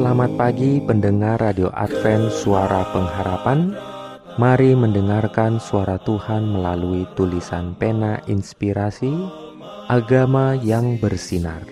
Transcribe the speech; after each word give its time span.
Selamat 0.00 0.32
pagi 0.32 0.80
pendengar 0.80 1.44
Radio 1.44 1.68
Advent 1.76 2.32
Suara 2.32 2.88
Pengharapan. 2.88 3.76
Mari 4.40 4.72
mendengarkan 4.72 5.60
suara 5.60 6.00
Tuhan 6.00 6.56
melalui 6.56 7.04
tulisan 7.20 7.76
pena 7.76 8.16
inspirasi 8.24 9.12
Agama 9.92 10.56
yang 10.56 10.96
bersinar. 10.96 11.68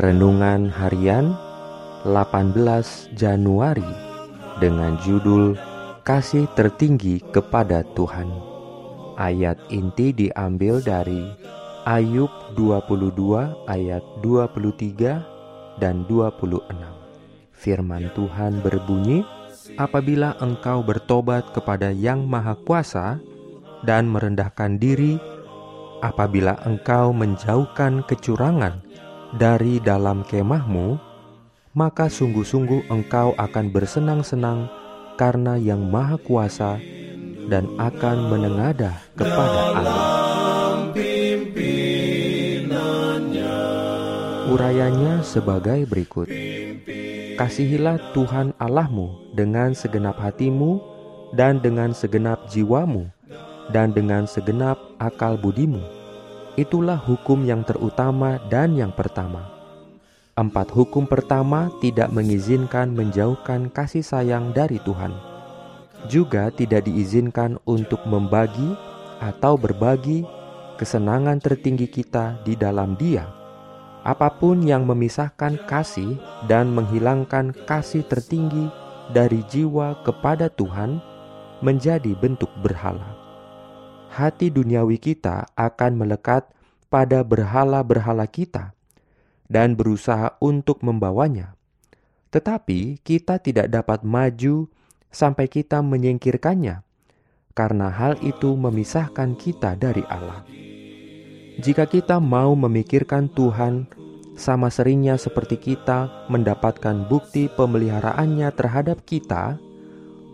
Renungan 0.00 0.72
harian 0.72 1.36
18 2.08 2.56
Januari 3.20 3.84
Dengan 4.56 4.96
judul 5.04 5.52
Kasih 6.08 6.48
tertinggi 6.56 7.20
kepada 7.36 7.84
Tuhan. 7.92 8.32
Ayat 9.20 9.60
inti 9.68 10.16
diambil 10.16 10.80
dari 10.80 11.20
Ayub 11.84 12.32
22 12.56 13.12
ayat 13.68 14.00
23 14.24 15.76
dan 15.76 16.08
26 16.08 17.01
Firman 17.62 18.10
Tuhan 18.18 18.58
berbunyi, 18.58 19.22
"Apabila 19.78 20.34
engkau 20.42 20.82
bertobat 20.82 21.54
kepada 21.54 21.94
Yang 21.94 22.26
Maha 22.26 22.58
Kuasa 22.58 23.22
dan 23.86 24.10
merendahkan 24.10 24.82
diri, 24.82 25.14
apabila 26.02 26.58
engkau 26.66 27.14
menjauhkan 27.14 28.02
kecurangan 28.10 28.82
dari 29.38 29.78
dalam 29.78 30.26
kemahmu, 30.26 30.98
maka 31.78 32.10
sungguh-sungguh 32.10 32.90
engkau 32.90 33.38
akan 33.38 33.70
bersenang-senang 33.70 34.66
karena 35.14 35.54
Yang 35.54 35.82
Maha 35.86 36.18
Kuasa 36.18 36.82
dan 37.46 37.70
akan 37.78 38.26
menengadah 38.26 38.98
kepada 39.14 39.60
Allah." 39.78 40.02
Urayanya 44.52 45.24
sebagai 45.24 45.86
berikut. 45.88 46.28
Kasihilah 47.42 47.98
Tuhan 48.14 48.54
Allahmu 48.54 49.34
dengan 49.34 49.74
segenap 49.74 50.14
hatimu 50.14 50.78
dan 51.34 51.58
dengan 51.58 51.90
segenap 51.90 52.46
jiwamu 52.46 53.10
dan 53.74 53.90
dengan 53.90 54.30
segenap 54.30 54.78
akal 55.02 55.34
budimu. 55.34 55.82
Itulah 56.54 56.94
hukum 57.02 57.42
yang 57.42 57.66
terutama 57.66 58.38
dan 58.46 58.78
yang 58.78 58.94
pertama. 58.94 59.42
Empat 60.38 60.70
hukum 60.70 61.02
pertama 61.02 61.66
tidak 61.82 62.14
mengizinkan 62.14 62.94
menjauhkan 62.94 63.74
kasih 63.74 64.06
sayang 64.06 64.54
dari 64.54 64.78
Tuhan. 64.78 65.10
Juga 66.06 66.46
tidak 66.54 66.86
diizinkan 66.86 67.58
untuk 67.66 68.06
membagi 68.06 68.70
atau 69.18 69.58
berbagi 69.58 70.22
kesenangan 70.78 71.42
tertinggi 71.42 71.90
kita 71.90 72.38
di 72.46 72.54
dalam 72.54 72.94
Dia 72.94 73.41
apa 74.02 74.34
pun 74.34 74.66
yang 74.66 74.82
memisahkan 74.82 75.62
kasih 75.70 76.18
dan 76.50 76.74
menghilangkan 76.74 77.54
kasih 77.66 78.02
tertinggi 78.02 78.66
dari 79.14 79.46
jiwa 79.46 80.02
kepada 80.02 80.50
Tuhan 80.50 80.98
menjadi 81.62 82.14
bentuk 82.18 82.50
berhala. 82.58 83.14
Hati 84.10 84.50
duniawi 84.50 84.98
kita 84.98 85.48
akan 85.54 86.02
melekat 86.02 86.50
pada 86.92 87.24
berhala-berhala 87.24 88.28
kita 88.28 88.74
dan 89.48 89.78
berusaha 89.78 90.36
untuk 90.42 90.82
membawanya. 90.84 91.56
Tetapi 92.32 93.00
kita 93.00 93.40
tidak 93.40 93.70
dapat 93.70 94.04
maju 94.04 94.68
sampai 95.12 95.46
kita 95.48 95.84
menyingkirkannya, 95.84 96.80
karena 97.52 97.88
hal 97.92 98.16
itu 98.24 98.56
memisahkan 98.56 99.36
kita 99.36 99.76
dari 99.76 100.04
Allah. 100.08 100.44
Jika 101.60 101.84
kita 101.84 102.16
mau 102.16 102.56
memikirkan 102.56 103.28
Tuhan 103.28 103.84
sama 104.42 104.74
seringnya 104.74 105.14
seperti 105.14 105.54
kita 105.54 106.26
mendapatkan 106.26 107.06
bukti 107.06 107.46
pemeliharaannya 107.46 108.50
terhadap 108.50 109.06
kita, 109.06 109.62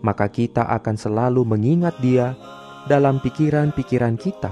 maka 0.01 0.25
kita 0.33 0.65
akan 0.65 0.97
selalu 0.97 1.45
mengingat 1.45 1.93
Dia 2.01 2.33
dalam 2.89 3.21
pikiran-pikiran 3.21 4.17
kita 4.17 4.49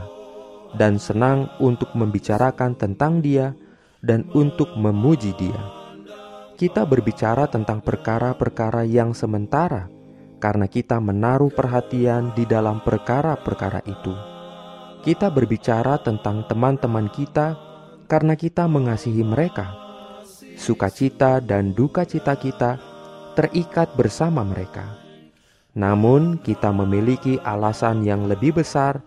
dan 0.78 1.02
senang 1.02 1.50
untuk 1.58 1.90
membicarakan 1.98 2.78
tentang 2.78 3.26
Dia 3.26 3.58
dan 4.06 4.30
untuk 4.38 4.78
memuji 4.78 5.34
Dia. 5.42 5.62
Kita 6.54 6.86
berbicara 6.86 7.50
tentang 7.50 7.82
perkara-perkara 7.82 8.86
yang 8.86 9.18
sementara 9.18 9.90
karena 10.38 10.70
kita 10.70 11.02
menaruh 11.02 11.50
perhatian 11.50 12.38
di 12.38 12.46
dalam 12.46 12.78
perkara-perkara 12.86 13.82
itu 13.90 14.38
kita 15.08 15.32
berbicara 15.32 16.04
tentang 16.04 16.44
teman-teman 16.52 17.08
kita 17.08 17.67
karena 18.08 18.40
kita 18.40 18.66
mengasihi 18.66 19.22
mereka. 19.22 19.76
Sukacita 20.58 21.44
dan 21.44 21.76
duka 21.76 22.08
cita 22.08 22.34
kita 22.34 22.82
terikat 23.38 23.94
bersama 23.94 24.42
mereka. 24.42 24.98
Namun, 25.78 26.42
kita 26.42 26.74
memiliki 26.74 27.38
alasan 27.46 28.02
yang 28.02 28.26
lebih 28.26 28.58
besar 28.58 28.98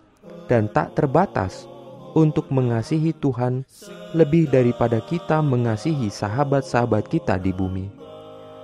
dan 0.47 0.71
tak 0.71 0.95
terbatas 0.95 1.67
untuk 2.15 2.47
mengasihi 2.47 3.11
Tuhan 3.19 3.67
lebih 4.15 4.47
daripada 4.47 5.03
kita 5.03 5.43
mengasihi 5.43 6.07
sahabat-sahabat 6.07 7.11
kita 7.11 7.35
di 7.35 7.51
bumi. 7.51 7.91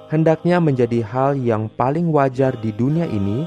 Hendaknya 0.08 0.64
menjadi 0.64 1.04
hal 1.04 1.36
yang 1.36 1.68
paling 1.68 2.08
wajar 2.16 2.56
di 2.64 2.72
dunia 2.72 3.04
ini 3.12 3.44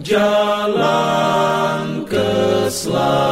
jalan 0.00 1.82
keselamatan. 2.08 3.25